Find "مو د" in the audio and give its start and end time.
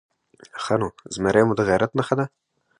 1.47-1.61